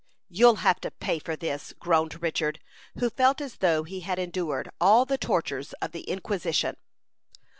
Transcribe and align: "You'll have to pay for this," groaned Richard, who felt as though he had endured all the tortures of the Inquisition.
"You'll 0.29 0.55
have 0.55 0.81
to 0.81 0.89
pay 0.89 1.19
for 1.19 1.35
this," 1.35 1.73
groaned 1.79 2.23
Richard, 2.23 2.59
who 2.97 3.11
felt 3.11 3.39
as 3.39 3.57
though 3.57 3.83
he 3.83 3.99
had 3.99 4.17
endured 4.17 4.67
all 4.81 5.05
the 5.05 5.19
tortures 5.19 5.73
of 5.73 5.91
the 5.91 6.01
Inquisition. 6.09 6.75